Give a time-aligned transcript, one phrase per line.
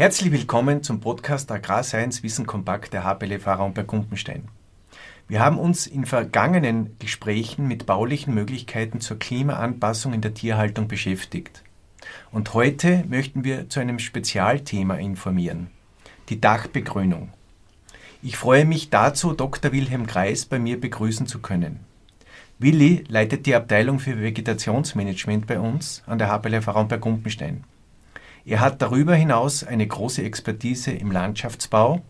[0.00, 4.48] Herzlich willkommen zum Podcast Agrarscience Wissen Kompakt der HPLV Raum bei Gumpenstein.
[5.28, 11.64] Wir haben uns in vergangenen Gesprächen mit baulichen Möglichkeiten zur Klimaanpassung in der Tierhaltung beschäftigt.
[12.32, 15.70] Und heute möchten wir zu einem Spezialthema informieren,
[16.28, 17.32] die Dachbegrünung.
[18.22, 19.72] Ich freue mich dazu, Dr.
[19.72, 21.80] Wilhelm Kreis bei mir begrüßen zu können.
[22.58, 27.64] Willi leitet die Abteilung für Vegetationsmanagement bei uns an der HPLV Raum bei Gumpenstein.
[28.44, 32.02] Er hat darüber hinaus eine große Expertise im Landschaftsbau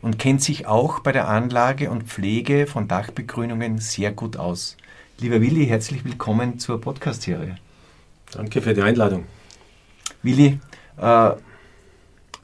[0.00, 4.76] und kennt sich auch bei der Anlage und Pflege von Dachbegrünungen sehr gut aus.
[5.18, 7.56] Lieber Willi, herzlich willkommen zur Podcast-Serie.
[8.30, 9.24] Danke für die Einladung.
[10.22, 10.60] Willi,
[10.96, 11.30] äh,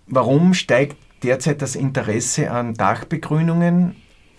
[0.08, 3.96] warum steigt derzeit das Interesse an Dachbegrünungen,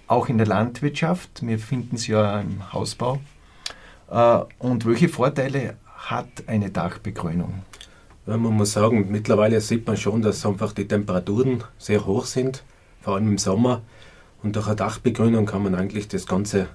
[0.08, 1.46] auch in der Landwirtschaft?
[1.46, 3.20] Wir finden es ja im Hausbau.
[4.10, 7.64] Äh, und welche Vorteile hat eine Dachbegrünung?
[8.26, 12.64] Ja, man muss sagen, mittlerweile sieht man schon, dass einfach die Temperaturen sehr hoch sind,
[13.02, 13.82] vor allem im Sommer.
[14.42, 16.68] Und durch eine Dachbegrünung kann man eigentlich das Ganze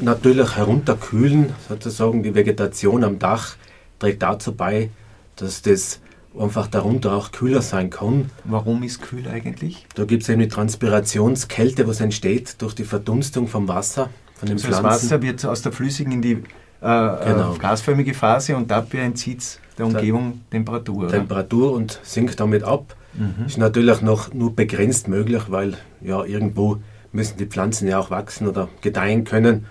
[0.00, 2.24] natürlich herunterkühlen, sozusagen.
[2.24, 3.54] Die Vegetation am Dach
[4.00, 4.90] trägt dazu bei,
[5.36, 6.00] dass das
[6.38, 8.30] einfach darunter auch kühler sein kann.
[8.44, 9.86] Warum ist kühl eigentlich?
[9.94, 14.56] Da gibt es eben die Transpirationskälte, was entsteht durch die Verdunstung vom Wasser, von den
[14.56, 14.84] also Pflanzen.
[14.84, 16.38] Das Wasser wird aus der flüssigen in die äh,
[16.80, 17.54] genau.
[17.58, 21.04] gasförmige Phase und dabei entzieht es der Umgebung Temperatur.
[21.04, 21.08] Oder?
[21.08, 22.96] Temperatur und sinkt damit ab.
[23.14, 23.46] Mhm.
[23.46, 26.78] Ist natürlich noch nur begrenzt möglich, weil ja irgendwo
[27.12, 29.66] müssen die Pflanzen ja auch wachsen oder gedeihen können.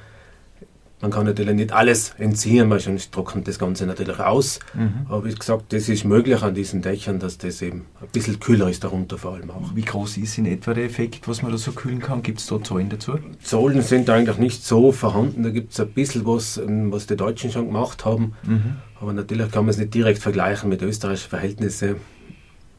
[1.01, 4.59] Man kann natürlich nicht alles entziehen, weil sonst trocknet das Ganze natürlich aus.
[4.75, 5.07] Mhm.
[5.09, 8.69] Aber wie gesagt, das ist möglich an diesen Dächern, dass das eben ein bisschen kühler
[8.69, 9.75] ist darunter vor allem auch.
[9.75, 12.21] Wie groß ist in etwa der Effekt, was man da so kühlen kann?
[12.21, 13.13] Gibt es da Zahlen dazu?
[13.43, 15.41] Zahlen sind eigentlich nicht so vorhanden.
[15.41, 18.33] Da gibt es ein bisschen was, ähm, was die Deutschen schon gemacht haben.
[18.43, 18.75] Mhm.
[18.99, 21.95] Aber natürlich kann man es nicht direkt vergleichen mit österreichischen Verhältnissen.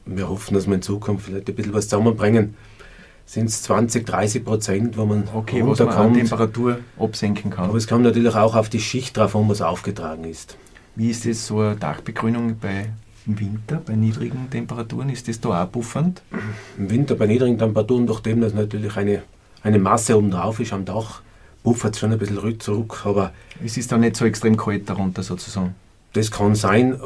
[0.07, 2.55] Wir hoffen, dass wir in Zukunft vielleicht ein bisschen was zusammenbringen
[3.27, 7.65] sind es 20, 30 Prozent, wo man okay, was man an Temperatur absenken kann.
[7.67, 10.57] Aber es kommt natürlich auch auf die Schicht drauf an, was aufgetragen ist.
[10.95, 12.91] Wie ist das so eine Dachbegrünung bei
[13.27, 15.09] im Winter bei niedrigen Temperaturen?
[15.09, 16.23] Ist das da auch buffernd?
[16.77, 19.23] Im Winter bei niedrigen Temperaturen, nachdem das natürlich eine,
[19.63, 21.23] eine Masse oben drauf ist am Dach,
[21.63, 23.03] buffert es schon ein bisschen zurück.
[23.05, 23.33] Aber
[23.65, 25.75] es ist dann nicht so extrem kalt darunter sozusagen?
[26.13, 26.99] Das kann sein.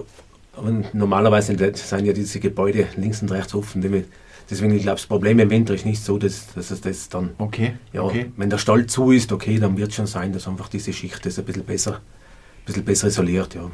[0.56, 4.04] Aber normalerweise sind ja diese Gebäude links und rechts offen, die
[4.48, 7.30] Deswegen, ich glaube, das Problem im Winter ist nicht so, dass, dass es das dann.
[7.38, 7.74] Okay.
[7.92, 8.30] Ja, okay.
[8.36, 11.26] wenn der Stall zu ist, okay, dann wird es schon sein, dass einfach diese Schicht
[11.26, 13.70] das ein bisschen besser, ein bisschen besser isoliert, ja.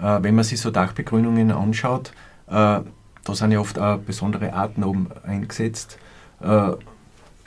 [0.00, 2.12] Äh, wenn man sich so Dachbegrünungen anschaut,
[2.46, 5.98] äh, da sind ja oft auch besondere Arten oben eingesetzt.
[6.42, 6.72] Äh,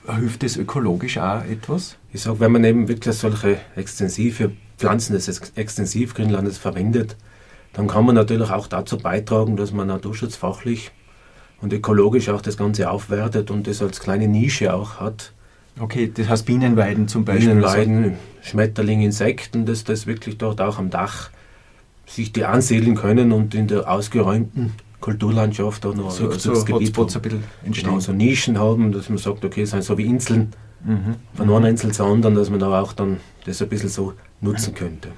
[0.07, 1.97] hilft das ökologisch auch etwas?
[2.11, 7.15] Ich sage, wenn man eben wirklich solche extensive Pflanzen des Extensivgrünlandes verwendet,
[7.73, 10.91] dann kann man natürlich auch dazu beitragen, dass man naturschutzfachlich
[11.63, 15.31] und ökologisch auch das Ganze aufwertet und das als kleine Nische auch hat.
[15.79, 17.47] Okay, das heißt Bienenweiden zum Beispiel.
[17.47, 21.29] Bienenweiden, Schmetterlinge, Insekten, dass das wirklich dort auch am Dach
[22.05, 26.97] sich die ansiedeln können und in der ausgeräumten Kulturlandschaft auch noch so, so das Gebiet
[26.97, 27.89] ein bisschen entstehen.
[27.89, 30.51] Genau, so Nischen haben, dass man sagt, okay, es sind so wie Inseln,
[30.83, 31.15] mhm.
[31.33, 34.75] von einer Insel zur anderen, dass man da auch dann das ein bisschen so nutzen
[34.75, 35.09] könnte.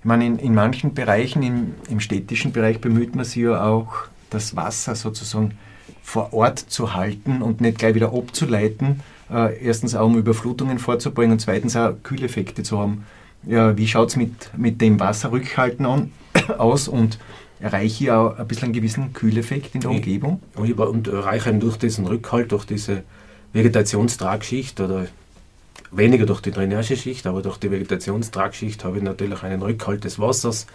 [0.00, 3.94] Ich meine, in, in manchen Bereichen, im, im städtischen Bereich bemüht man sich ja auch,
[4.30, 5.56] das Wasser sozusagen
[6.06, 9.00] vor Ort zu halten und nicht gleich wieder abzuleiten.
[9.28, 13.04] Äh, erstens auch, um Überflutungen vorzubringen und zweitens auch Kühleffekte zu haben.
[13.44, 16.12] Ja, wie schaut es mit, mit dem Wasserrückhalten an,
[16.58, 17.18] aus und
[17.58, 20.40] erreiche ich auch ein bisschen einen gewissen Kühleffekt in der Umgebung?
[20.54, 23.02] Und erreiche durch diesen Rückhalt, durch diese
[23.52, 25.08] Vegetationstragschicht oder
[25.90, 30.68] weniger durch die Drainageschicht, aber durch die Vegetationstragschicht habe ich natürlich einen Rückhalt des Wassers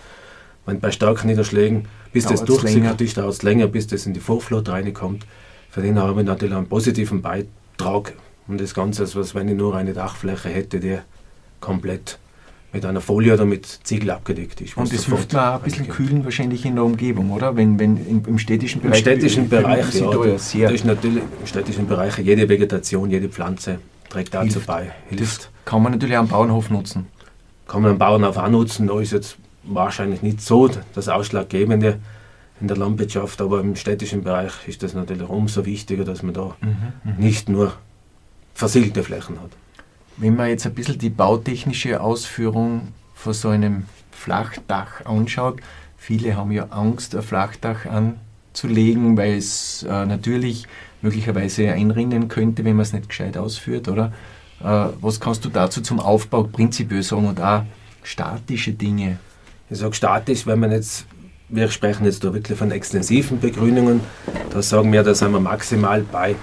[0.71, 4.13] wenn bei starken Niederschlägen, bis dauert's das durchsickert ist, dauert es länger, bis das in
[4.13, 5.25] die Vorflut reinkommt.
[5.69, 8.13] Für den habe ich natürlich einen positiven Beitrag.
[8.47, 10.97] Und das Ganze, als wenn ich nur eine Dachfläche hätte, die
[11.59, 12.17] komplett
[12.73, 14.77] mit einer Folie oder mit Ziegel abgedeckt ist.
[14.77, 17.55] Und das hilft mir auch ein bisschen kühlen wahrscheinlich in der Umgebung, oder?
[17.57, 18.99] Wenn, wenn im, im städtischen Bereich.
[18.99, 23.27] Im städtischen Bereich, ja, da, sehr da ist natürlich im städtischen Bereich jede Vegetation, jede
[23.27, 23.79] Pflanze
[24.09, 24.67] trägt dazu hilft.
[24.67, 24.91] bei.
[25.09, 25.21] Hilft.
[25.21, 27.07] Das kann man natürlich am Bauernhof nutzen.
[27.67, 28.87] Kann man am Bauernhof auch nutzen.
[28.87, 31.99] Da ist jetzt wahrscheinlich nicht so das Ausschlaggebende
[32.59, 36.55] in der Landwirtschaft, aber im städtischen Bereich ist das natürlich umso wichtiger, dass man da
[36.61, 37.73] mhm, mhm, nicht nur
[38.53, 39.51] versiegelte Flächen hat.
[40.17, 45.59] Wenn man jetzt ein bisschen die bautechnische Ausführung von so einem Flachdach anschaut,
[45.97, 50.67] viele haben ja Angst, ein Flachdach anzulegen, weil es äh, natürlich
[51.01, 54.13] möglicherweise einrinnen könnte, wenn man es nicht gescheit ausführt, oder?
[54.59, 57.63] Äh, was kannst du dazu zum Aufbau prinzipiell sagen und auch
[58.03, 59.17] statische Dinge?
[59.71, 61.05] Ich sage statisch, wenn man jetzt,
[61.47, 64.01] wir sprechen jetzt da wirklich von extensiven Begrünungen,
[64.49, 66.35] da sagen wir, da sind wir maximal bei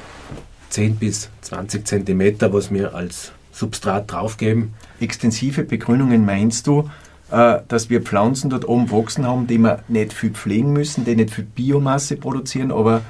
[0.70, 4.72] 10 bis 20 Zentimeter, was wir als Substrat draufgeben.
[4.98, 6.88] Extensive Begrünungen meinst du,
[7.30, 11.14] äh, dass wir Pflanzen dort oben wachsen haben, die wir nicht viel pflegen müssen, die
[11.14, 13.02] nicht viel Biomasse produzieren, aber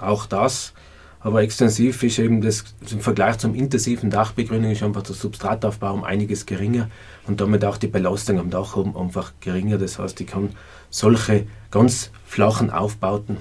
[0.00, 0.72] auch das.
[1.20, 6.04] Aber extensiv ist eben das im Vergleich zum intensiven Dachbegrünung ist einfach der Substrataufbau um
[6.04, 6.88] einiges geringer
[7.26, 9.78] und damit auch die Belastung am Dach oben einfach geringer.
[9.78, 10.50] Das heißt, ich kann
[10.90, 13.38] solche ganz flachen Aufbauten,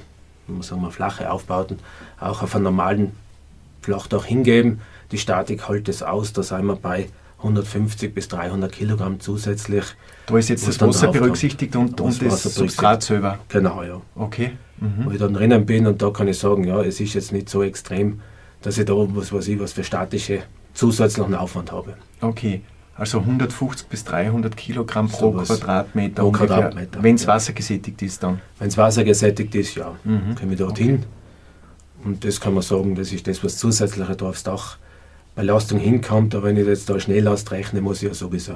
[0.61, 1.77] sagen wir flache Aufbauten,
[2.19, 3.11] auch auf einen normalen
[3.81, 4.81] Flachdach hingeben.
[5.11, 9.85] Die Statik hält es aus, da sind wir bei 150 bis 300 Kilogramm zusätzlich.
[10.25, 13.39] Da ist jetzt das Wasser berücksichtigt und, und das Substrat selber?
[13.49, 14.01] Genau, ja.
[14.15, 14.51] Okay.
[14.79, 15.05] Mhm.
[15.05, 17.49] Wo ich dann drinnen bin und da kann ich sagen, ja, es ist jetzt nicht
[17.49, 18.21] so extrem,
[18.61, 20.43] dass ich da was weiß ich, was für statische
[20.73, 21.93] zusätzlichen Aufwand habe.
[22.21, 22.61] Okay.
[22.95, 27.03] Also 150 bis 300 Kilogramm pro so Quadratmeter pro Quadratmeter.
[27.03, 27.29] Wenn es ja.
[27.29, 28.41] wassergesättigt ist dann?
[28.57, 29.95] Wenn es wassergesättigt ist, ja.
[30.03, 30.35] Mhm.
[30.39, 30.95] Komme ich dorthin.
[30.95, 31.03] Okay.
[32.03, 34.77] Und das kann man sagen, das ist das, was zusätzlich aufs Dach
[35.37, 36.35] Belastung hinkommt.
[36.35, 38.55] Aber wenn ich jetzt da Schnelllast rechne, muss ich ja sowieso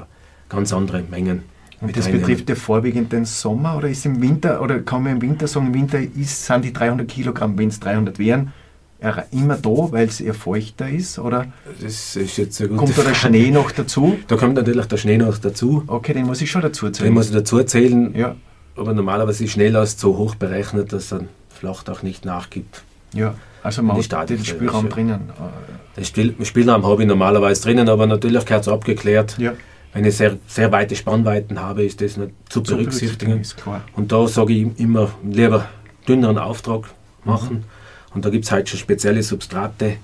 [0.49, 1.43] ganz andere Mengen.
[1.79, 5.21] Und das betrifft ja vorwiegend den Sommer oder ist im Winter, oder kann man im
[5.21, 8.53] Winter sagen, im Winter ist, sind die 300 Kilogramm, wenn es 300 wären,
[9.31, 11.17] immer da, weil es eher feuchter ist?
[11.17, 11.47] Oder
[11.81, 14.19] das ist jetzt kommt da der Schnee noch dazu?
[14.27, 15.83] Da kommt natürlich der Schnee noch dazu.
[15.87, 17.07] Okay, den muss ich schon dazu zählen.
[17.07, 18.35] Den muss ich dazu zählen, ja.
[18.75, 22.83] aber normalerweise ist Schnelllast so hoch berechnet, dass ein Flachdach nicht nachgibt.
[23.13, 25.31] Ja, also man hat den Spielraum drinnen.
[25.95, 29.37] Den Spielraum habe ich normalerweise drinnen, aber natürlich gehört es abgeklärt.
[29.37, 29.53] Ja.
[29.93, 33.41] Wenn ich sehr, sehr weite Spannweiten habe, ist das nicht zu, berücksichtigen.
[33.93, 35.67] Und da sage ich immer, lieber
[36.07, 36.85] dünneren Auftrag
[37.25, 37.57] machen.
[37.57, 38.15] Mhm.
[38.15, 39.97] Und da gibt es halt schon spezielle Substrate,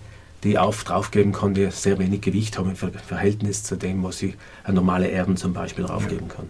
[0.43, 4.21] die ich auf, draufgeben kann, die sehr wenig Gewicht haben im Verhältnis zu dem, was
[4.21, 6.49] ich an normale Erden zum Beispiel draufgeben kann.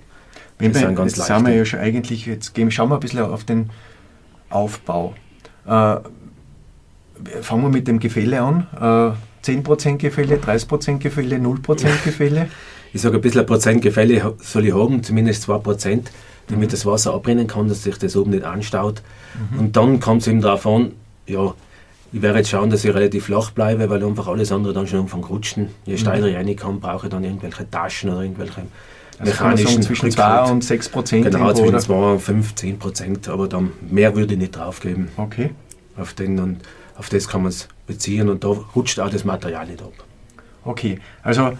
[0.59, 2.99] Wenn das wir, ganz jetzt sind wir ja schon eigentlich, jetzt gehen, schauen wir ein
[2.99, 3.69] bisschen auf den
[4.49, 5.13] Aufbau.
[5.67, 5.97] Äh,
[7.41, 8.67] fangen wir mit dem Gefälle an.
[8.75, 12.49] Äh, 10% Gefälle, 30% Gefälle, 0% Gefälle.
[12.93, 16.01] Ich sage, ein bisschen ein Prozent Gefälle soll ich haben, zumindest 2%,
[16.47, 16.71] damit mhm.
[16.71, 19.01] das Wasser abrennen kann, dass sich das oben nicht anstaut.
[19.51, 19.59] Mhm.
[19.59, 20.91] Und dann kommt es eben darauf an,
[21.27, 21.53] ja,
[22.13, 25.01] ich werde jetzt schauen, dass ich relativ flach bleibe, weil einfach alles andere dann schon
[25.01, 25.69] anfangen rutschen.
[25.85, 25.97] Je mhm.
[25.97, 28.63] steiler ich reinkomme, brauche ich dann irgendwelche Taschen oder irgendwelche
[29.19, 31.25] also mechanischen sagen, zwischen 2 und 6 Prozent.
[31.25, 35.09] Genau, zwischen 2 und 5, 10 Prozent, aber dann mehr würde ich nicht draufgeben.
[35.17, 35.51] Okay.
[35.97, 36.61] Auf den und
[36.97, 39.93] auf das kann man es beziehen und da rutscht auch das Material nicht ab.
[40.63, 41.53] Okay, also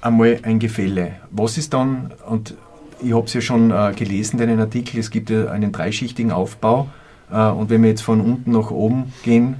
[0.00, 1.16] einmal ein Gefälle.
[1.30, 2.54] Was ist dann, und
[3.02, 6.88] ich habe es ja schon äh, gelesen, deinen Artikel, es gibt ja einen dreischichtigen Aufbau
[7.30, 9.56] äh, und wenn wir jetzt von unten nach oben gehen,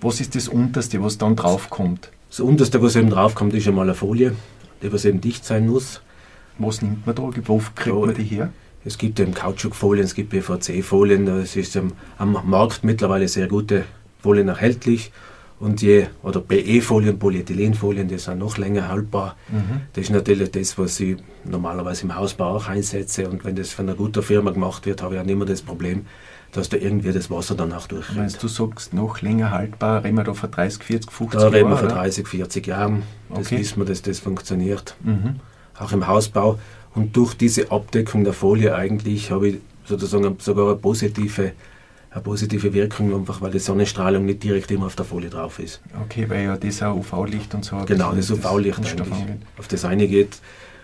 [0.00, 2.10] was ist das Unterste, was dann draufkommt?
[2.28, 4.34] Das Unterste, was eben draufkommt, ist einmal eine Folie,
[4.82, 6.02] die was eben dicht sein muss.
[6.58, 7.22] Was nimmt man da?
[7.22, 8.50] Wo kriegt man die her?
[8.84, 13.84] Es gibt eben Kautschukfolien, es gibt PVC-Folien, es ist am Markt mittlerweile sehr gute
[14.20, 15.12] Folien erhältlich.
[15.58, 19.36] Und je, oder PE-Folien, Polyethylenfolien, die sind noch länger haltbar.
[19.50, 19.82] Mhm.
[19.94, 23.28] Das ist natürlich das, was ich normalerweise im Hausbau auch einsetze.
[23.28, 25.62] Und wenn das von einer guten Firma gemacht wird, habe ich auch nicht mehr das
[25.62, 26.04] Problem,
[26.52, 28.34] dass da irgendwie das Wasser danach durchrennt.
[28.34, 31.52] Wenn du sagst, noch länger haltbar, reden wir da vor 30, 40, 50 Jahren?
[31.52, 33.02] Da reden wir vor 30, 40 Jahren.
[33.30, 33.58] Das okay.
[33.58, 34.94] wissen wir, dass das funktioniert.
[35.02, 35.40] Mhm.
[35.78, 36.58] Auch im Hausbau.
[36.94, 39.56] Und durch diese Abdeckung der Folie eigentlich habe ich
[39.86, 41.52] sozusagen sogar eine positive
[42.10, 45.80] eine positive Wirkung, einfach weil die Sonnenstrahlung nicht direkt immer auf der Folie drauf ist.
[46.04, 48.80] Okay, weil ja das auch UV-Licht und so Genau, das, das UV-Licht
[49.58, 50.40] auf das eine geht.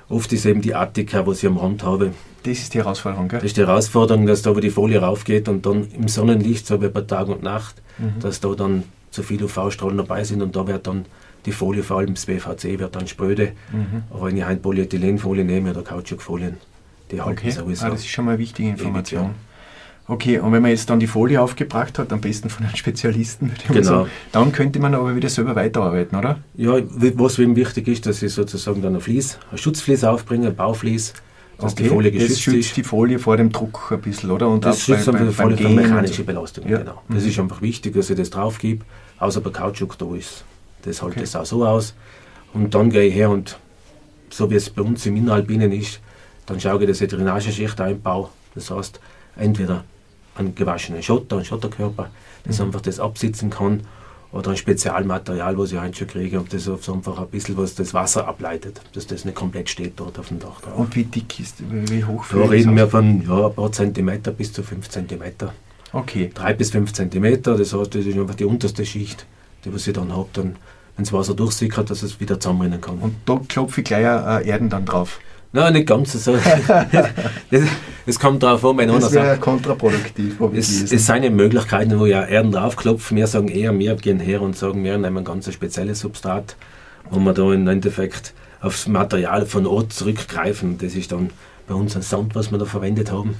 [0.08, 2.12] Oft ist eben die Attika, was ich am Rand habe.
[2.42, 3.38] Das ist die Herausforderung, gell?
[3.38, 6.82] Das ist die Herausforderung, dass da wo die Folie raufgeht und dann im Sonnenlicht, so
[6.82, 8.20] wie bei Tag und Nacht, mhm.
[8.20, 11.06] dass da dann zu viele UV-Strahlen dabei sind und da wird dann
[11.46, 13.52] die Folie, vor allem das PVC, wird dann spröde.
[13.72, 14.04] Mhm.
[14.10, 16.56] Aber wenn ich eine Polyethylenfolie nehme oder Kautschukfolien,
[17.10, 17.50] die halten okay.
[17.50, 17.86] sowieso.
[17.86, 19.22] Ah, das ist schon mal eine wichtige Information.
[19.22, 19.51] Ewig, ja.
[20.08, 23.50] Okay, und wenn man jetzt dann die Folie aufgebracht hat, am besten von einem Spezialisten,
[23.50, 23.82] würde ich genau.
[23.82, 26.38] sagen, dann könnte man aber wieder selber weiterarbeiten, oder?
[26.54, 26.74] Ja,
[27.14, 31.14] was eben wichtig ist, dass ich sozusagen dann ein Vlies, ein Schutzvlies aufbringe, ein Bauflies,
[31.58, 32.76] dass okay, die Folie geschützt das schützt ist.
[32.76, 34.48] die Folie vor dem Druck ein bisschen, oder?
[34.48, 36.78] Und das schützt bei, die Folie vor mechanische Belastung, ja.
[36.78, 37.02] genau.
[37.08, 37.28] Das mhm.
[37.28, 38.84] ist einfach wichtig, dass ich das drauf gebe,
[39.18, 40.44] außer bei Kautschuk da ist.
[40.82, 41.20] Das hält okay.
[41.20, 41.94] das auch so aus.
[42.52, 43.58] Und dann gehe ich her und
[44.30, 46.00] so wie es bei uns im Innenalpinen ist,
[46.46, 48.30] dann schaue ich, dass ich Drainageschicht einbaue.
[48.54, 48.98] Das heißt,
[49.36, 49.84] entweder
[50.34, 52.10] einen gewaschenen Schotter, einen Schotterkörper,
[52.44, 52.66] das mhm.
[52.66, 53.82] einfach das absitzen kann
[54.32, 58.26] oder ein Spezialmaterial, was ich schon kriege, und das einfach ein bisschen was das Wasser
[58.26, 60.60] ableitet, dass das nicht komplett steht dort auf dem Dach.
[60.60, 60.76] Drauf.
[60.76, 62.24] Und wie dick ist, wie hoch?
[62.32, 65.52] Da reden wir von ja, ein paar Zentimeter bis zu fünf Zentimeter.
[65.92, 66.30] Okay.
[66.32, 69.26] Drei bis fünf Zentimeter, das heißt, das ist einfach die unterste Schicht,
[69.64, 70.28] die was ich dann habe.
[70.32, 70.56] Dann
[70.96, 72.98] wenn das Wasser durchsickert, dass es wieder zusammenrennen kann.
[72.98, 75.20] Und da klopfe ich gleich äh, Erden dann drauf.
[75.52, 76.36] Nein, nicht ganz so.
[78.04, 80.40] Es kommt darauf an, wenn einer Das wäre sagt, kontraproduktiv.
[80.54, 83.16] es, es sind ja Möglichkeiten, wo ja Erden draufklopfen.
[83.16, 86.56] Wir sagen eher, wir gehen her und sagen, wir nehmen ein ganz spezielles Substrat,
[87.10, 90.78] wo wir da im Endeffekt aufs Material von Ort zurückgreifen.
[90.78, 91.30] Das ist dann
[91.68, 93.36] bei uns ein Sand, was wir da verwendet haben.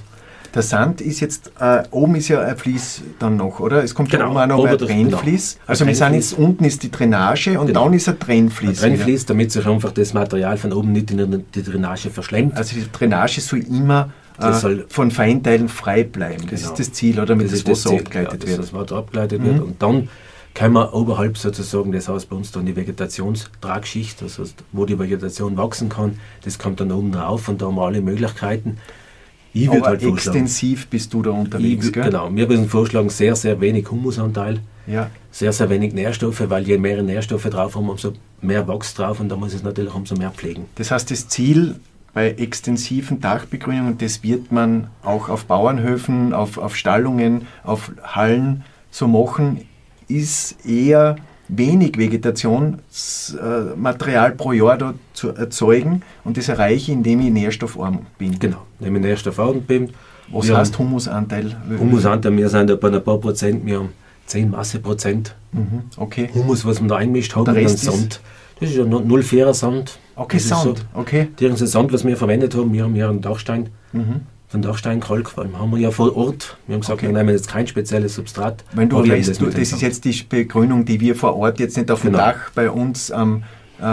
[0.53, 3.83] Der Sand ist jetzt, äh, oben ist ja ein Fließ dann noch, oder?
[3.83, 5.53] Es kommt ja Genau, oben auch noch ein das- Trennfließ.
[5.55, 5.63] genau.
[5.67, 6.31] Also Ein wir sind Trennfließ.
[6.31, 7.83] jetzt, unten ist die Drainage und Genau.
[7.85, 8.79] dann ist ein Trennfließ.
[8.81, 12.55] Drin fließt, damit sich einfach das Material von oben nicht in die Drainage verschlemmt.
[12.55, 16.47] Also die Drainage soll immer äh, Das soll- von Feinteilen frei bleiben.
[16.49, 16.73] Das Genau.
[16.73, 17.27] ist das Ziel, oder?
[17.27, 18.59] Damit das, ist Wasser Ziel, abgeleitet ja, wird.
[18.59, 19.45] das Wasser abgeleitet Mhm.
[19.45, 19.59] wird.
[19.61, 20.09] Und dann
[20.55, 24.97] können wir oberhalb sozusagen, das heißt bei uns dann die Vegetationstragschicht, das heißt, wo die
[24.97, 28.77] Vegetation wachsen kann, das kommt dann oben drauf und da haben wir alle Möglichkeiten.
[29.53, 32.03] Ich würde Aber halt extensiv bist du da ich, unterwegs, gell?
[32.05, 35.09] genau, wir würden vorschlagen, sehr, sehr wenig Humusanteil, Ja.
[35.31, 39.29] sehr, sehr wenig Nährstoffe, weil je mehr Nährstoffe drauf haben, umso mehr wächst drauf und
[39.29, 40.65] da muss es natürlich umso mehr pflegen.
[40.75, 41.75] Das heißt, das Ziel
[42.13, 49.07] bei extensiven Dachbegrünungen, das wird man auch auf Bauernhöfen, auf, auf Stallungen, auf Hallen so
[49.07, 49.61] machen,
[50.07, 51.15] ist eher
[51.49, 58.37] wenig Vegetationsmaterial pro Jahr da zu erzeugen und das erreiche ich, indem ich nährstoffarm bin.
[58.39, 59.89] Genau, nehmen wir Nährstoffarm bin.
[60.31, 61.55] Was Wir heißt Humusanteil?
[61.79, 63.89] Humusanteil, wir sind ja bei ein paar Prozent, wir haben
[64.27, 66.29] 10 Masseprozent Mhm, okay.
[66.33, 68.21] Humus, was man da einmischt, haben Der und dann Sand.
[68.59, 69.99] Das ist ja 04er Sand.
[70.15, 70.79] Okay, Das Sound.
[70.79, 71.27] So, Okay.
[71.39, 74.21] der Sand, was wir verwendet haben, wir haben ja einen Dachstein, Mhm.
[74.53, 76.57] Von Dachsteinkalk, weil haben wir ja vor Ort.
[76.67, 77.07] Wir haben gesagt, Okay.
[77.07, 78.63] wir nehmen jetzt kein spezielles Substrat.
[78.73, 81.75] Wenn du weißt, du, dem das ist jetzt die Begrünung, die wir vor Ort jetzt
[81.75, 82.23] nicht auf dem Genau.
[82.23, 83.41] Dach bei uns am
[83.81, 83.87] äh, äh,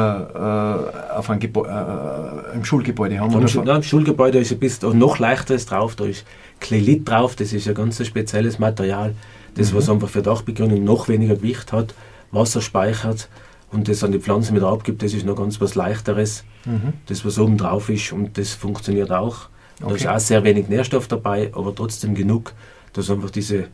[1.17, 3.33] auf Gebäu äh, im Schulgebäude haben.
[3.33, 6.27] Im, Oder nein, Im Schulgebäude ist ein bisschen noch leichteres drauf, da ist
[6.61, 9.15] Klelit drauf, das ist ein ganz spezielles Material,
[9.55, 9.77] das Mhm.
[9.79, 11.95] was einfach für Dachbegrünung noch weniger Gewicht hat,
[12.33, 13.31] Wasser speichert
[13.73, 16.93] und das an die Pflanzen wieder abgibt, das ist noch ganz was leichteres, Mhm.
[17.07, 19.49] das was oben drauf ist und das funktioniert auch.
[19.81, 19.97] Da Okay.
[19.97, 22.53] ist auch sehr wenig Nährstoff dabei, aber trotzdem genug,
[22.93, 23.69] dass einfach diese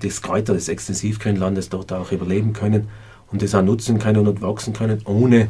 [0.00, 2.88] das Kräuter des Extensivgrünlandes dort auch überleben können
[3.32, 5.48] und das auch nutzen können und wachsen können, ohne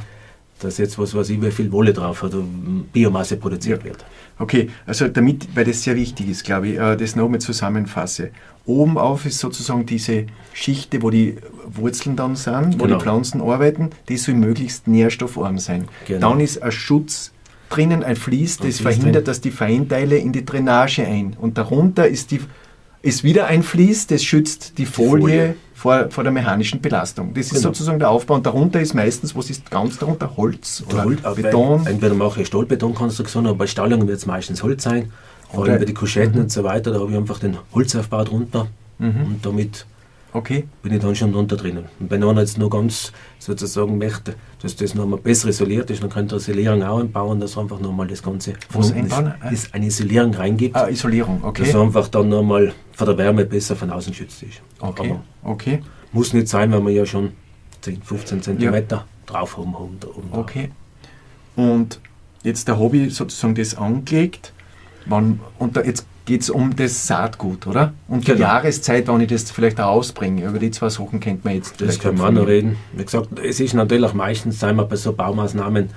[0.60, 2.44] dass jetzt was weiß ich, wie viel Wolle drauf hat oder
[2.92, 3.90] Biomasse produziert Ja.
[3.90, 4.04] wird.
[4.40, 8.30] Okay, also damit, weil das sehr wichtig ist, glaube ich, äh, das nochmal zusammenfasse.
[8.66, 11.36] Oben auf ist sozusagen diese Schichte, wo die
[11.66, 12.98] Wurzeln dann sind, wo Genau.
[12.98, 15.86] die Pflanzen arbeiten, die soll möglichst nährstoffarm sein.
[16.06, 16.30] Genau.
[16.30, 17.32] Dann ist ein Schutz
[17.68, 19.24] drinnen, ein Fließ, das verhindert, drin.
[19.24, 21.36] dass die Feinteile in die Drainage ein.
[21.40, 22.40] Und darunter ist, die,
[23.02, 25.54] ist wieder ein Fließ, das schützt die Folie, Folie.
[25.74, 27.32] Vor, vor der mechanischen Belastung.
[27.34, 27.62] Das ist Genau.
[27.62, 28.34] sozusagen der Aufbau.
[28.34, 30.36] Und darunter ist meistens, was ist ganz darunter?
[30.36, 31.86] Holz oder Holz, Beton?
[31.86, 35.12] Entweder mache ich Stahlbetonkonstruktion, aber bei Stallungen wird es meistens Holz sein.
[35.50, 38.24] Vor Oder- allem bei den Kuschetten und so weiter, da habe ich einfach den Holzaufbau
[38.24, 38.66] drunter
[38.98, 39.22] Mhm.
[39.26, 39.86] und damit
[40.32, 40.64] Okay.
[40.82, 41.84] bin ich dann schon drunter drinnen.
[41.98, 46.10] Und wenn einer jetzt nur ganz sozusagen möchte, dass das nochmal besser isoliert ist, dann
[46.10, 49.32] könnte er Isolierung auch einbauen, dass einfach nochmal das Ganze von Was einbauen?
[49.50, 51.70] ist, ist eine Isolierung reingibt, Ah, Isolierung, dass okay.
[51.70, 54.60] er einfach dann nochmal von der Wärme besser von außen geschützt ist.
[54.80, 55.10] Okay,
[55.42, 55.80] Aber okay,
[56.12, 57.32] muss nicht sein, weil wir ja schon
[57.80, 59.74] 10, 15 Zentimeter drauf haben.
[59.74, 59.98] haben
[60.32, 60.70] okay.
[61.56, 62.00] Und
[62.42, 64.52] jetzt der Hobby sozusagen das angelegt.
[65.08, 67.94] Wann, und da, jetzt geht es um das Saatgut, oder?
[68.06, 68.40] Und die Genau.
[68.40, 70.44] Jahreszeit, wann ich das vielleicht auch ausbringe.
[70.46, 72.76] Über die zwei Sachen kennt man jetzt Das können wir auch noch reden.
[72.92, 75.88] Wie gesagt, es ist natürlich meistens, sagen wir bei so Baumaßnahmen,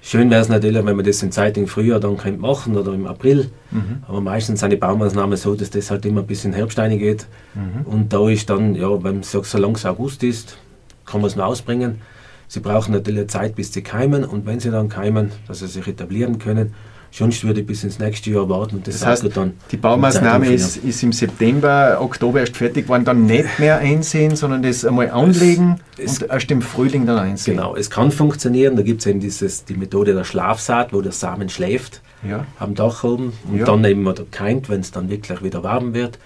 [0.00, 2.94] schön wäre es natürlich, wenn man das in Zeit im Frühjahr dann könnte machen oder
[2.94, 3.50] im April.
[3.70, 4.04] Mhm.
[4.08, 7.26] Aber meistens sind die Baumaßnahmen so, dass das halt immer bis in Herbst geht.
[7.54, 7.82] Mhm.
[7.84, 10.56] Und da ist dann, ja, wenn ich sage, solange es August ist,
[11.04, 12.00] kann man es noch ausbringen.
[12.46, 15.86] Sie brauchen natürlich Zeit, bis sie keimen und wenn sie dann keimen, dass sie sich
[15.86, 16.72] etablieren können.
[17.10, 20.52] Sonst würde ich bis ins nächste Jahr warten und das, Das heißt, dann Die Baumaßnahme
[20.52, 25.10] ist, ist im September, Oktober erst fertig geworden, dann nicht mehr einsehen, sondern das einmal
[25.10, 27.56] anlegen es- und erst im Frühling dann einsehen.
[27.56, 28.76] Genau, es kann funktionieren.
[28.76, 32.44] Da gibt es eben dieses, die Methode der Schlafsaat, wo der Samen schläft Ja.
[32.58, 33.64] am Dach oben und Ja.
[33.64, 36.18] dann eben oder keimt, wenn es dann wirklich wieder warm wird.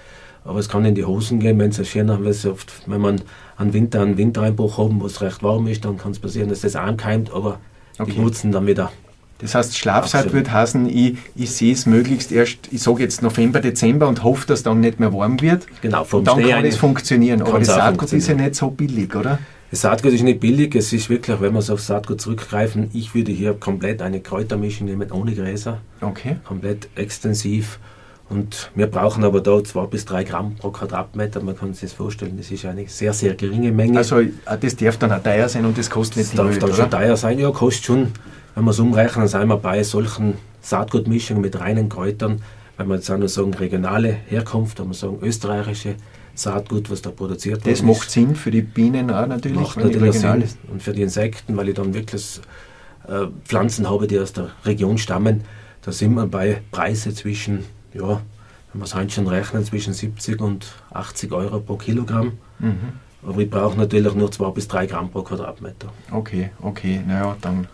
[0.44, 3.00] Aber es kann in die Hosen gehen, wenn es ein schöner, weil es oft, wenn
[3.00, 3.20] man
[3.56, 6.62] einen Winter, einen Wintereinbruch haben, wo es recht warm ist, dann kann es passieren, dass
[6.62, 7.60] das ankeimt, aber
[8.00, 8.10] Okay.
[8.16, 8.90] die Wurzeln dann wieder.
[9.42, 13.60] Das heißt, Schlafsaat wird heißen, ich, ich sehe es möglichst erst, ich sage jetzt November,
[13.60, 15.66] Dezember und hoffe, dass dann nicht mehr warm wird.
[15.82, 17.42] Genau, vom Und dann Schnee kann es funktionieren.
[17.42, 19.38] Aber das Saatgut ist ja nicht so billig, oder?
[19.70, 23.14] Das Saatgut ist nicht billig, es ist wirklich, wenn wir es auf Saatgut zurückgreifen, ich
[23.14, 26.36] würde hier komplett eine Kräutermischung nehmen, ohne Gräser, Okay.
[26.44, 27.78] komplett extensiv.
[28.28, 31.42] Und wir brauchen aber da zwei bis drei Gramm pro Quadratmeter.
[31.42, 33.98] Man kann sich das vorstellen, das ist eine sehr, sehr geringe Menge.
[33.98, 34.30] Also äh,
[34.60, 36.70] das darf dann auch teuer sein und das kostet das nicht die darf Welt, dann
[36.72, 36.90] schon oder?
[36.98, 37.38] teuer sein.
[37.38, 38.12] Ja, kostet schon,
[38.54, 42.42] wenn wir es umrechnen, sind wir bei solchen Saatgutmischungen mit reinen Kräutern,
[42.76, 45.96] wenn wir jetzt auch noch sagen regionale Herkunft, wenn wir sagen österreichische
[46.34, 47.76] Saatgut, was da produziert wird.
[47.76, 49.60] Das macht Sinn für die Bienen auch natürlich.
[49.60, 50.44] Macht natürlich Sinn.
[50.70, 52.40] Und für die Insekten, weil ich dann wirklich
[53.06, 55.42] äh, Pflanzen habe, die aus der Region stammen.
[55.82, 58.22] Da sind wir bei Preise zwischen, ja,
[58.72, 62.32] wenn wir es heute schon rechnen, zwischen 70 und 80 Euro pro Kilogramm.
[62.58, 62.76] Mhm.
[63.26, 65.88] Aber ich brauche natürlich nur 2 bis 3 Gramm pro Quadratmeter.
[66.10, 67.68] Okay, okay, naja, dann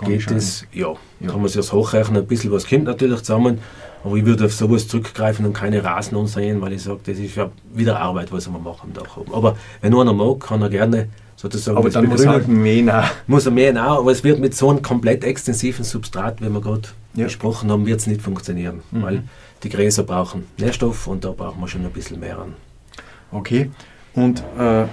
[0.00, 3.58] geht es, ja, ja, kann man sich das hochrechnen, ein bisschen was kommt natürlich zusammen,
[4.04, 7.36] aber ich würde auf sowas zurückgreifen und keine Rasen ansehen, weil ich sage, das ist
[7.36, 9.02] ja wieder Arbeit, was wir machen da.
[9.32, 13.04] Aber wenn einer mag, kann er gerne sozusagen Aber dann muss er mähen auch.
[13.26, 16.60] Muss er mähen auch, aber es wird mit so einem komplett extensiven Substrat, wie wir
[16.60, 17.24] gerade ja.
[17.24, 19.02] besprochen haben, wird es nicht funktionieren, mhm.
[19.02, 19.22] weil
[19.62, 22.54] die Gräser brauchen Nährstoff und da brauchen wir schon ein bisschen mehr an.
[23.30, 23.70] Okay,
[24.14, 24.84] und äh,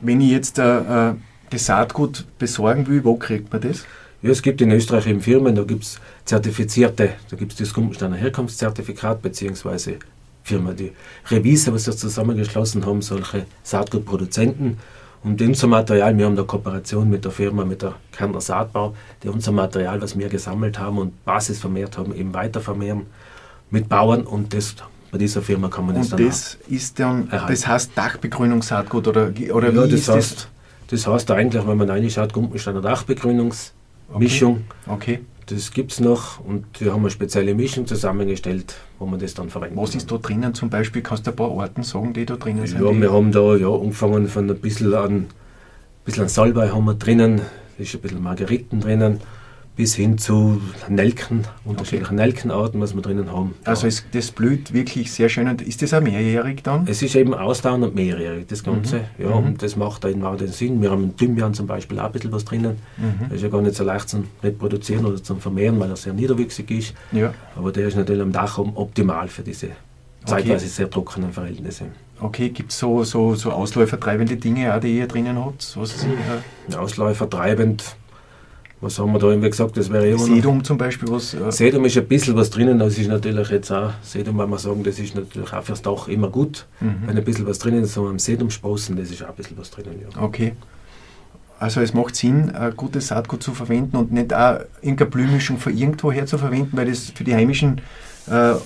[0.00, 1.14] wenn ich jetzt äh, äh
[1.50, 3.86] das Saatgut besorgen will, wo kriegt man das?
[4.22, 7.74] Ja, es gibt in Österreich eben Firmen, da gibt es zertifizierte, da gibt es das
[7.74, 9.98] Gumpensteiner Herkunftszertifikat, beziehungsweise
[10.42, 10.92] Firma, die
[11.28, 14.78] Revise, was wir zusammengeschlossen haben, solche Saatgutproduzenten.
[15.24, 19.28] Und unser Material, wir haben eine Kooperation mit der Firma, mit der Kärntner Saatbau, die
[19.28, 23.06] unser Material, was wir gesammelt haben und Basis vermehrt haben, eben weiter vermehren
[23.70, 24.76] mit Bauern und das
[25.10, 27.52] bei dieser Firma kann man das und dann das ist dann, erhalten.
[27.52, 30.48] das heißt Dachbegrünungssaatgut oder, oder ja, wie das ist heißt, das?
[30.88, 33.72] Das heißt eigentlich, wenn man reinschaut, Gumpensteiner Dachbegrünungs
[34.08, 34.18] okay.
[34.18, 34.64] Mischung.
[34.86, 35.20] Okay.
[35.46, 39.48] Das gibt es noch und wir haben eine spezielle Mischung zusammengestellt, wo man das dann
[39.48, 41.02] verwenden Was ist da drinnen zum Beispiel?
[41.02, 42.82] Kannst du ein paar Orten sagen, die da drinnen ja, sind?
[42.82, 45.28] Ja, wir haben da ja angefangen von ein bisschen an, ein
[46.04, 47.42] bisschen an Salbei haben wir drinnen,
[47.78, 49.20] ist ein bisschen Margeriten drinnen,
[49.76, 52.24] bis hin zu Nelken, unterschiedlichen okay.
[52.24, 53.54] Nelkenarten, was wir drinnen haben.
[53.64, 55.48] Also es, das blüht wirklich sehr schön.
[55.48, 56.86] Und ist das auch mehrjährig dann?
[56.88, 59.00] Es ist eben ausdauernd und mehrjährig, das Ganze.
[59.18, 59.24] Mhm.
[59.24, 59.46] Ja, mhm.
[59.46, 60.80] und das macht da auch den Sinn.
[60.80, 62.78] Wir haben im Thymian zum Beispiel auch ein bisschen was drinnen.
[62.96, 63.26] Mhm.
[63.28, 66.14] Das ist ja gar nicht so leicht zum Reproduzieren oder zum Vermehren, weil er sehr
[66.14, 66.94] niederwüchsig ist.
[67.12, 67.34] Ja.
[67.54, 69.68] Aber der ist natürlich am Dach optimal für diese
[70.24, 70.74] zeitweise okay.
[70.74, 71.84] sehr trockenen Verhältnisse.
[72.18, 75.76] Okay, gibt es so, so, so ausläufertreibende Dinge auch, die ihr drinnen habt?
[75.76, 77.96] Was Sie, äh Ausläufertreibend
[78.80, 81.34] was haben wir da irgendwie gesagt, das wäre immer Sedum zum Beispiel was?
[81.34, 84.58] Äh Sedum ist ein bisschen was drinnen, das ist natürlich jetzt auch, Sedum, wenn wir
[84.58, 86.66] sagen, das ist natürlich auch fürs Dach immer gut.
[86.80, 87.02] Mhm.
[87.06, 89.56] Wenn ein bisschen was drinnen ist, so am Sedum sprossen, das ist auch ein bisschen
[89.56, 90.22] was drinnen, ja.
[90.22, 90.52] Okay.
[91.58, 95.74] Also es macht Sinn, ein gutes Saatgut zu verwenden und nicht auch irgendeine Blühmischung von
[95.74, 97.80] irgendwoher zu verwenden, weil das für die heimischen
[98.26, 98.56] äh,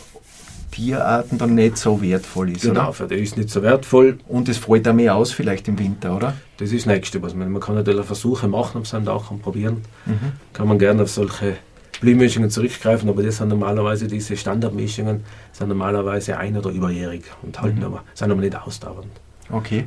[0.70, 2.62] Tierarten dann nicht so wertvoll ist.
[2.62, 2.92] Genau, oder?
[2.92, 4.18] für die ist nicht so wertvoll.
[4.28, 6.35] Und es fällt auch mehr aus vielleicht im Winter, oder?
[6.59, 9.83] Das ist das Nächste, was man, man kann natürlich Versuche machen seinem Dach und probieren.
[10.06, 10.33] Mhm.
[10.52, 11.56] Kann man gerne auf solche
[12.00, 17.78] Blühmischungen zurückgreifen, aber das sind normalerweise diese Standardmischungen, sind normalerweise ein- oder überjährig und halten
[17.78, 17.85] mhm.
[17.85, 19.11] aber, sind aber nicht ausdauernd.
[19.50, 19.87] Okay.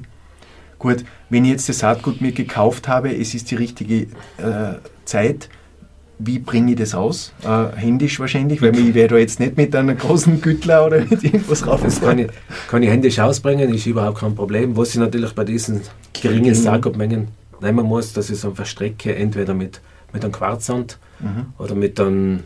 [0.78, 5.50] Gut, wenn ich jetzt das Saatgut mir gekauft habe, es ist die richtige äh, Zeit,
[6.26, 7.34] wie bringe ich das aus?
[7.44, 11.24] Äh, händisch wahrscheinlich, weil ich werde da jetzt nicht mit einem großen Güttler oder mit
[11.24, 11.82] irgendwas rauf.
[11.84, 12.28] Das kann ich,
[12.70, 14.76] kann ich händisch ausbringen, ist überhaupt kein Problem.
[14.78, 15.82] Was ich natürlich bei diesen
[16.14, 17.30] geringen Sargobmengen
[17.62, 19.82] nehmen muss, dass ich so verstrecke, entweder mit,
[20.12, 21.54] mit einem Quarzsand mhm.
[21.58, 22.44] oder mit einem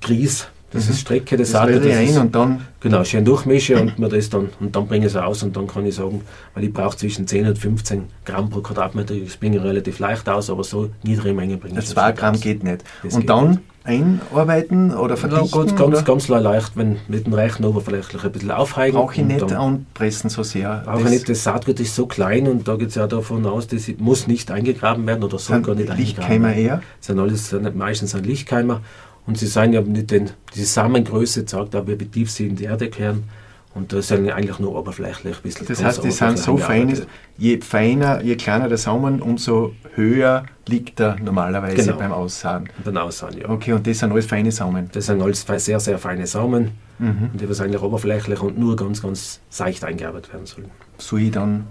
[0.00, 0.90] Grieß das mhm.
[0.90, 2.60] ist Strecke, das, das sage ich ein und dann.
[2.80, 5.66] Genau, schön durchmische und mir das dann und dann bringe ich es aus und dann
[5.66, 6.22] kann ich sagen,
[6.54, 9.14] weil ich brauche zwischen 10 und 15 Gramm pro Quadratmeter.
[9.14, 11.86] Das bringe ich relativ leicht aus, aber so niedrige Menge bringe ich.
[11.86, 12.40] 2 Gramm aus.
[12.40, 12.84] geht nicht.
[13.02, 13.60] Das und dann nicht.
[13.84, 15.48] einarbeiten oder verdichten?
[15.48, 18.96] Ja, ganz, ganz, ganz leicht, wenn mit dem reichen oberflächlich ein bisschen aufheigen.
[18.96, 20.82] Brauche ich nicht anpressen so sehr.
[20.84, 23.66] Brauche ich nicht, das Saatgut ist so klein und da geht es ja davon aus,
[23.66, 26.52] das muss nicht eingegraben werden oder soll gar nicht eingegraben werden.
[26.52, 26.82] Lichtkeimer eher?
[27.00, 28.82] Sind alles, meistens sind Lichtkeimer
[29.28, 32.64] und sie sagen ja nicht, den, die Samengröße zeigt aber, wie tief sie in die
[32.64, 33.24] Erde kehren.
[33.74, 35.66] Und das sind eigentlich nur oberflächlich ein bisschen.
[35.66, 36.98] Das heißt, die sind so fein,
[37.36, 41.98] je feiner, je kleiner der Samen, umso höher liegt er normalerweise genau.
[41.98, 42.70] beim Aussahen.
[42.82, 43.50] Beim Aussahen, ja.
[43.50, 44.88] Okay, und das sind alles feine Samen?
[44.92, 47.30] Das sind alles sehr, sehr feine Samen, mhm.
[47.34, 50.70] die was eigentlich oberflächlich und nur ganz, ganz seicht eingearbeitet werden sollen.
[50.96, 51.66] Soll ich dann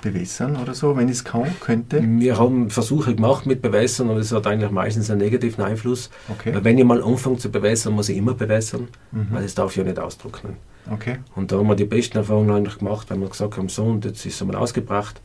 [0.00, 2.02] bewässern oder so, wenn es kann, könnte?
[2.02, 6.10] Wir haben Versuche gemacht mit Bewässern, aber es hat eigentlich meistens einen negativen Einfluss.
[6.28, 6.54] Okay.
[6.54, 9.28] Weil wenn ich mal anfange zu bewässern, muss ich immer bewässern, mhm.
[9.30, 10.56] weil es darf ja nicht austrocknen.
[10.90, 11.18] Okay.
[11.34, 14.04] Und da haben wir die besten Erfahrungen eigentlich gemacht, weil wir gesagt haben, so und
[14.04, 15.20] jetzt ist es einmal ausgebracht,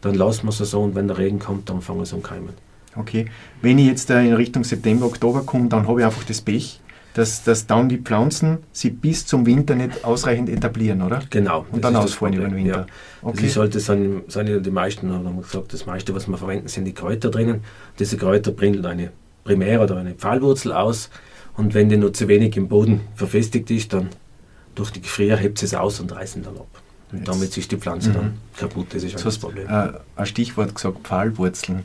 [0.00, 2.22] dann lassen wir es so und wenn der Regen kommt, dann fangen wir es an
[2.22, 2.54] keimen.
[2.96, 3.26] Okay.
[3.62, 6.80] Wenn ich jetzt in Richtung September, Oktober komme, dann habe ich einfach das Pech,
[7.16, 11.22] dass, dass dann die Pflanzen sie bis zum Winter nicht ausreichend etablieren, oder?
[11.30, 11.64] Genau.
[11.72, 12.80] Und dann ausfallen über den Winter.
[12.80, 12.86] Ja.
[13.22, 13.36] Okay.
[13.36, 16.36] Das ist halt, das sind, sind die meisten, haben wir gesagt, das meiste, was wir
[16.36, 17.64] verwenden, sind die Kräuter drinnen.
[17.98, 19.12] Diese Kräuter bringen eine
[19.44, 21.08] Primär- oder eine Pfahlwurzel aus
[21.56, 24.10] und wenn die nur zu wenig im Boden verfestigt ist, dann
[24.74, 26.68] durch die Gefrier hebt sie es aus und reißen dann ab.
[27.12, 28.14] Und damit ist die Pflanze mhm.
[28.14, 28.88] dann kaputt.
[28.92, 29.68] Das ist so das Problem.
[29.68, 31.84] Äh, ein Stichwort gesagt, Pfahlwurzeln.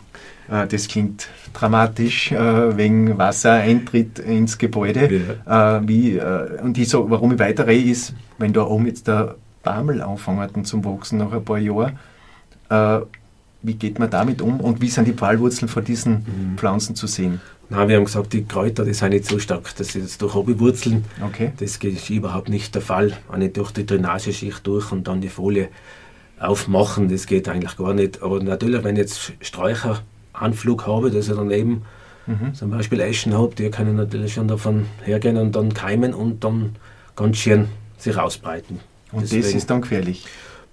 [0.50, 5.38] Äh, das klingt dramatisch, äh, wegen Wassereintritt ins Gebäude.
[5.46, 5.78] Ja.
[5.78, 9.36] Äh, wie, äh, und ich so, warum ich weiterrede, ist, wenn da oben jetzt der
[9.64, 12.00] Bamel anfangen zum Wachsen nach ein paar Jahren.
[13.64, 16.58] Wie geht man damit um und wie sind die Pfahlwurzeln von diesen mhm.
[16.58, 17.42] Pflanzen zu sehen?
[17.70, 20.34] Nein, wir haben gesagt, die Kräuter, die sind nicht so stark, dass sie jetzt durch
[20.34, 21.54] Hobbywurzeln, okay.
[21.58, 23.14] das ist überhaupt nicht der Fall.
[23.32, 25.70] Auch nicht durch die Drainageschicht durch und dann die Folie
[26.38, 28.22] aufmachen, das geht eigentlich gar nicht.
[28.22, 31.84] Aber natürlich, wenn ich jetzt Sträucheranflug habe, dass ich daneben
[32.28, 32.54] mhm.
[32.54, 36.76] zum Beispiel Eschen habe, die können natürlich schon davon hergehen und dann keimen und dann
[37.16, 38.80] ganz schön sich ausbreiten.
[39.14, 40.26] Und Deswegen das ist dann gefährlich?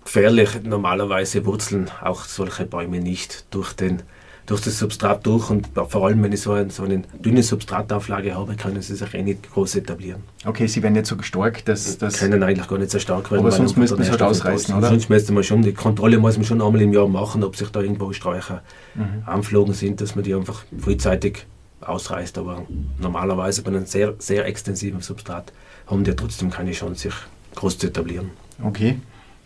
[0.09, 4.03] Gefährlich, normalerweise wurzeln auch solche Bäume nicht durch den
[4.47, 8.35] durch das Substrat durch und vor allem, wenn ich so, ein, so eine dünne Substratauflage
[8.35, 10.23] habe, können sie sich eh nicht groß etablieren.
[10.47, 11.99] Okay, sie werden nicht so stark, dass...
[11.99, 13.43] dass können eigentlich gar nicht so stark werden.
[13.43, 14.89] Aber sonst müssten sie halt ausreißen, oder?
[14.89, 17.69] Sonst müsste man schon, die Kontrolle muss man schon einmal im Jahr machen, ob sich
[17.69, 18.63] da irgendwo Sträucher
[18.95, 19.23] mhm.
[19.27, 21.45] anflogen sind, dass man die einfach frühzeitig
[21.83, 22.39] ausreißt.
[22.39, 22.65] Aber
[22.99, 25.53] normalerweise bei einem sehr, sehr extensiven Substrat
[25.87, 27.15] haben die trotzdem keine Chance, sich
[27.55, 28.31] groß zu etablieren.
[28.63, 28.99] Okay,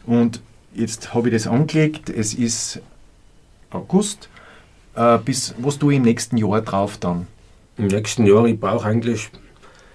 [0.06, 0.40] und
[0.74, 2.80] jetzt habe ich das angelegt, es ist
[3.70, 4.28] August
[4.94, 7.26] äh, bis was du im nächsten Jahr drauf dann?
[7.78, 9.30] Im nächsten Jahr, ich brauche eigentlich,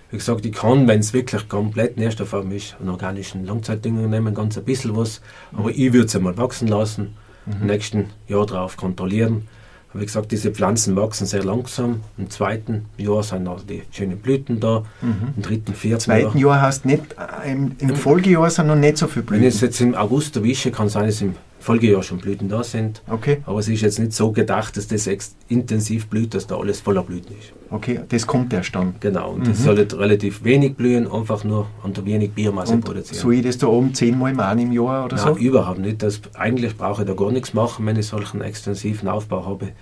[0.10, 4.58] wie gesagt, ich kann, wenn es wirklich komplett nährstoffarm ist, an organischen Langzeitdünger nehmen, ganz
[4.58, 5.22] ein bisschen was,
[5.54, 7.54] aber ich würde es einmal wachsen lassen, mhm.
[7.62, 9.48] im nächsten Jahr drauf kontrollieren.
[9.93, 12.02] Wie gesagt, diese Pflanzen wachsen sehr langsam.
[12.17, 14.84] Im zweiten Jahr sind also die schönen Blüten da.
[15.02, 15.34] Mhm.
[15.38, 17.04] Im dritten, vierten Im zweiten Jahr, Jahr hast nicht,
[17.43, 19.41] äh, im, im Folgejahr sind noch nicht so viele Blüten.
[19.41, 21.36] Wenn ich es jetzt im August erwische, kann es sein, dass im
[21.67, 23.01] Folgejahr schon Blüten da sind.
[23.10, 23.39] Okay.
[23.45, 25.06] Aber es ist jetzt nicht so gedacht, dass das
[25.49, 27.51] intensiv blüht, dass da alles voller Blüten ist.
[27.69, 28.95] Okay, das kommt erst dann.
[29.01, 29.49] Genau, und mhm.
[29.49, 33.19] das soll relativ wenig blühen, einfach nur unter wenig Biomasse und produzieren.
[33.19, 35.38] Soll ich das da oben zehnmal machen im Jahr oder Nein, so?
[35.38, 36.01] überhaupt nicht.
[36.01, 39.73] Das, eigentlich brauche ich da gar nichts machen, wenn ich solchen extensiven Aufbau habe.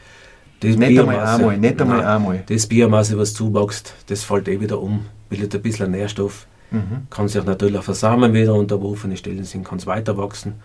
[0.61, 2.43] Das nicht Biomasse, einmal einmal, nicht einmal nein, einmal.
[2.47, 7.05] Das Biomasse, was zuwächst, das fällt eh wieder um, bildet ein bisschen Nährstoff, mhm.
[7.11, 10.55] kann sich natürlich versamen wieder und wo offene Stellen sind, kann es weiter wachsen.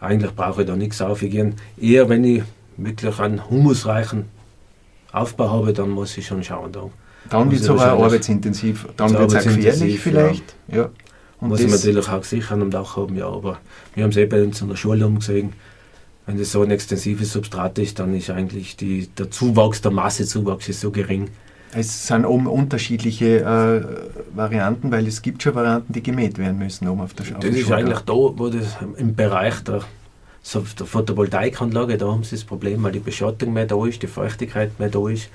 [0.00, 1.54] Eigentlich brauche ich da nichts aufgehen.
[1.80, 2.42] Eher wenn ich
[2.76, 4.26] wirklich einen humusreichen
[5.12, 6.72] Aufbau habe, dann muss ich schon schauen.
[6.72, 6.90] Da
[7.30, 10.54] dann wird es aber arbeitsintensiv, dann wird es auch gefährlich vielleicht.
[10.68, 10.76] Ja.
[10.76, 10.90] ja.
[11.40, 13.26] Und muss ich natürlich auch sichern am Dach haben, ja.
[13.26, 13.58] Aber
[13.94, 15.52] wir haben es eh bei uns in der Schule umgesehen.
[16.24, 20.68] Wenn das so ein extensives Substrat ist, dann ist eigentlich die, der Zuwachs, der Massezuwachs
[20.68, 21.28] ist so gering.
[21.72, 26.88] Es sind oben unterschiedliche äh, Varianten, weil es gibt schon Varianten, die gemäht werden müssen
[26.88, 27.40] oben auf der Schule.
[27.40, 29.82] Das ist eigentlich da, wo das im Bereich der,
[30.42, 34.06] so der Photovoltaikanlage, da haben sie das Problem, weil die Beschattung mehr da ist, die
[34.06, 35.28] Feuchtigkeit mehr da ist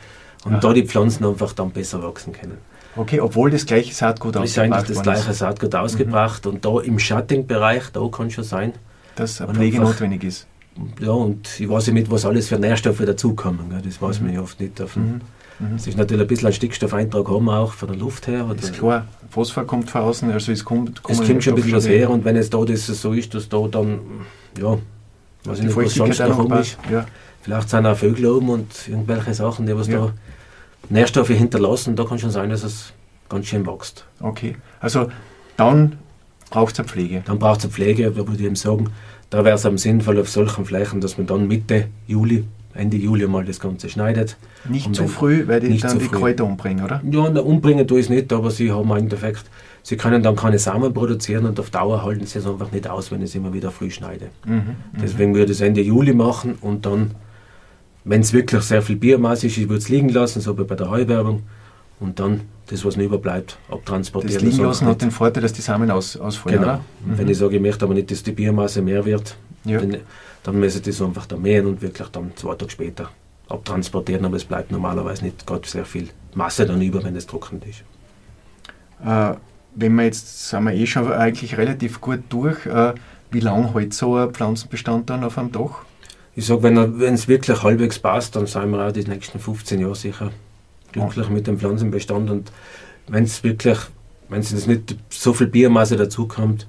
[0.45, 0.59] und Aha.
[0.61, 2.57] da die Pflanzen einfach dann besser wachsen können.
[2.95, 4.57] Okay, obwohl das gleiche Saatgut ausgebracht ist.
[4.59, 6.51] eigentlich das gleiche Saatgut ausgebracht mhm.
[6.51, 8.73] und da im Schattenbereich, da kann schon sein,
[9.15, 10.47] dass Pflege notwendig ist.
[10.99, 13.81] Ja, und ich weiß nicht, was alles für Nährstoffe dazukommen.
[13.83, 14.27] Das weiß mhm.
[14.27, 14.81] man ja oft nicht.
[14.81, 15.21] Auf mhm.
[15.59, 15.75] Mhm.
[15.75, 18.45] Es ist natürlich ein bisschen ein Stickstoffeintrag haben auch von der Luft her.
[18.45, 21.73] Oder ist klar, Phosphor kommt von außen, also es kommt, es kommt schon ein bisschen
[21.73, 23.99] was her und wenn es da das so ist, dass da dann,
[24.59, 24.77] ja,
[25.45, 26.77] weiß ich nicht, was sonst noch rum ist.
[26.91, 27.05] Ja.
[27.41, 29.99] Vielleicht sind auch Vögel oben und irgendwelche Sachen, die was ja.
[29.99, 30.13] da
[30.89, 32.93] Nährstoffe hinterlassen, da kann schon sein, dass es
[33.29, 34.05] ganz schön wächst.
[34.19, 35.09] Okay, also
[35.57, 35.97] dann
[36.49, 37.23] braucht es eine Pflege.
[37.25, 38.89] Dann braucht es eine Pflege, da würde ich eben sagen,
[39.29, 43.27] da wäre es am sinnvoll auf solchen Flächen, dass man dann Mitte Juli, Ende Juli
[43.27, 44.37] mal das Ganze schneidet.
[44.67, 47.01] Nicht zu früh, weil die dann die Kräuter umbringen, oder?
[47.09, 49.45] Ja, na, umbringen tue ich es nicht, aber sie haben im Endeffekt,
[49.83, 53.11] sie können dann keine Samen produzieren und auf Dauer halten sie es einfach nicht aus,
[53.11, 54.29] wenn ich es immer wieder früh schneide.
[54.45, 54.75] Mhm, mhm.
[55.01, 57.11] Deswegen würde ich es Ende Juli machen und dann,
[58.03, 60.75] wenn es wirklich sehr viel Biomasse ist, ich würde es liegen lassen, so wie bei
[60.75, 61.43] der Heuwerbung
[61.99, 64.35] und dann das, was noch überbleibt, abtransportieren.
[64.35, 66.75] Das liegen lassen hat den Vorteil, dass die Samen aus, ausfallen, genau.
[67.05, 67.17] Mhm.
[67.17, 69.79] Wenn ich sage, ich möchte aber nicht, dass die Biomasse mehr wird, ja.
[69.79, 69.97] dann,
[70.43, 73.09] dann muss ich das einfach da mähen und wirklich dann zwei Tage später
[73.49, 77.65] abtransportieren, aber es bleibt normalerweise nicht gerade sehr viel Masse dann über, wenn es trocknet
[77.65, 77.83] ist.
[79.05, 79.35] Äh,
[79.75, 82.93] wenn wir jetzt, sind wir eh schon eigentlich relativ gut durch, äh,
[83.31, 85.83] wie lange hält so ein Pflanzenbestand dann auf einem Dach?
[86.35, 89.95] Ich sage, wenn es wirklich halbwegs passt, dann sind wir auch die nächsten 15 Jahre
[89.95, 90.31] sicher
[90.91, 92.29] glücklich mit dem Pflanzenbestand.
[92.29, 92.51] Und
[93.07, 93.77] wenn es wirklich,
[94.29, 96.67] wenn es nicht so viel Biomasse dazukommt,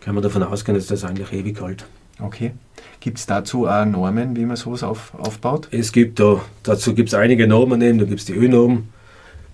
[0.00, 1.86] kann man davon ausgehen, dass das eigentlich ewig hält.
[2.20, 2.52] Okay.
[3.00, 5.68] Gibt es dazu auch Normen, wie man sowas auf, aufbaut?
[5.70, 8.88] Es gibt da, dazu gibt es einige Normen, eben, da gibt es die Ö-Norm.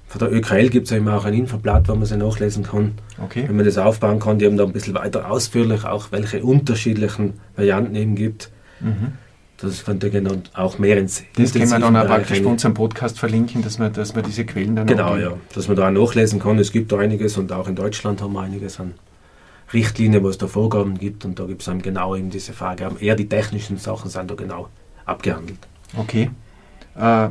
[0.07, 2.93] Von der ÖKL gibt es ja immer auch ein Infoblatt, wo man sie nachlesen kann.
[3.23, 3.45] Okay.
[3.47, 7.35] Wenn man das aufbauen kann, die haben da ein bisschen weiter ausführlich auch, welche unterschiedlichen
[7.57, 8.51] Varianten eben gibt.
[8.81, 9.13] Mhm.
[9.57, 13.19] Das könnte genau auch mehr ins Das können wir dann auch praktisch bei unserem Podcast
[13.19, 15.33] verlinken, dass man, dass man diese Quellen dann Genau, ja.
[15.55, 16.59] Dass man da auch nachlesen kann.
[16.59, 18.95] Es gibt da einiges und auch in Deutschland haben wir einiges an
[19.75, 22.99] Richtlinien, wo es da Vorgaben gibt und da gibt es dann genau eben diese Vorgaben.
[22.99, 24.69] Eher die technischen Sachen sind da genau
[25.05, 25.59] abgehandelt.
[25.97, 26.31] Okay.
[26.97, 27.29] Äh,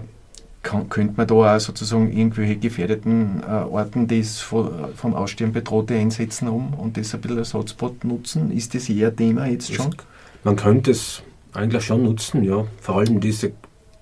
[0.62, 5.96] kann, könnte man da auch sozusagen irgendwelche gefährdeten äh, Orten, die es vom Aussterben bedrohte,
[5.96, 8.52] einsetzen um und das ein bisschen als Hotspot nutzen?
[8.52, 9.92] Ist das eher Thema jetzt schon?
[9.92, 10.06] Das,
[10.44, 11.22] man könnte es
[11.54, 12.66] eigentlich schon nutzen, ja.
[12.80, 13.52] Vor allem diese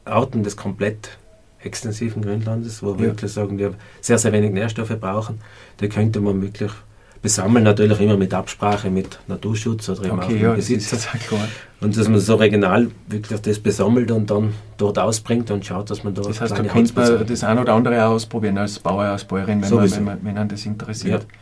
[0.06, 1.17] Orten des komplett
[1.60, 3.12] extensiven Grünlandes, wo wir ja.
[3.12, 3.69] wirklich sagen, die
[4.01, 5.39] sehr, sehr wenig Nährstoffe brauchen,
[5.80, 6.71] die könnte man wirklich
[7.21, 10.95] besammeln, natürlich immer mit Absprache mit Naturschutz oder okay, auch ja, Besitzer.
[10.95, 11.07] Das
[11.79, 16.03] und dass man so regional wirklich das besammelt und dann dort ausbringt und schaut, dass
[16.03, 16.21] man da.
[16.21, 19.69] Das heißt, da könnte man das ein oder andere ausprobieren als Bauer, als Bäuerin, wenn,
[19.69, 21.23] man, wenn, man, wenn man das interessiert.
[21.23, 21.38] Ja.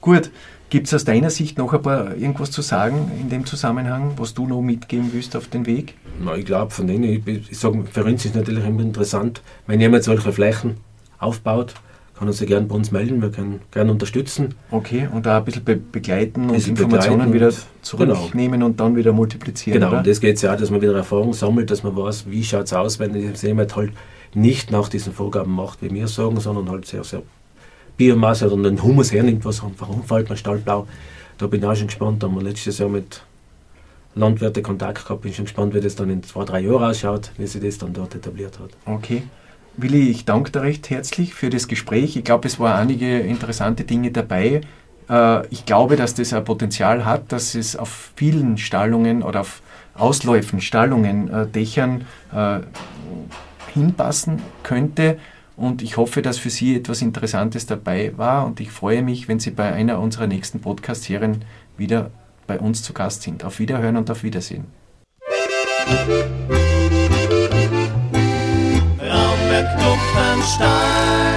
[0.00, 0.30] Gut,
[0.70, 4.34] gibt es aus deiner Sicht noch ein paar irgendwas zu sagen in dem Zusammenhang, was
[4.34, 5.94] du noch mitgeben willst auf den Weg?
[6.22, 9.42] Na, ich glaube, von denen, ich, ich sage, für uns ist es natürlich immer interessant,
[9.66, 10.76] wenn jemand solche Flächen
[11.18, 11.74] aufbaut,
[12.18, 14.54] kann er sich gerne bei uns melden, wir können gerne unterstützen.
[14.72, 17.52] Okay, und da ein bisschen be begleiten und Informationen wieder
[17.82, 18.66] zurücknehmen genau.
[18.66, 19.78] und dann wieder multiplizieren.
[19.78, 19.98] Genau, oder?
[19.98, 22.64] und das geht ja auch, dass man wieder Erfahrung sammelt, dass man weiß, wie schaut
[22.64, 23.92] es aus, wenn jemand halt
[24.34, 27.22] nicht nach diesen Vorgaben macht, wie wir sagen, sondern halt sehr, sehr
[27.96, 30.86] Biomasse oder den Humus hernimmt, was einfach umfällt, man Stallblau.
[31.38, 33.22] Da bin ich auch schon gespannt, da haben wir letztes Jahr mit
[34.16, 37.46] Landwirten Kontakt gehabt, bin schon gespannt, wie das dann in zwei, drei Jahren ausschaut, wie
[37.46, 38.70] sich das dann dort etabliert hat.
[38.86, 39.22] Okay.
[39.80, 42.16] Willi, ich danke dir recht herzlich für das Gespräch.
[42.16, 44.62] Ich glaube, es waren einige interessante Dinge dabei.
[45.08, 49.62] Äh, ich glaube, dass das ein Potenzial hat, dass es auf vielen Stallungen oder auf
[49.94, 52.58] Ausläufen, Stallungen, äh, Dächern äh,
[53.72, 55.18] hinpassen könnte.
[55.56, 58.46] Und ich hoffe, dass für Sie etwas Interessantes dabei war.
[58.46, 61.44] Und ich freue mich, wenn Sie bei einer unserer nächsten Podcast-Serien
[61.76, 62.10] wieder
[62.48, 63.44] bei uns zu Gast sind.
[63.44, 64.66] Auf Wiederhören und auf Wiedersehen.
[69.88, 71.27] Klumpenstein.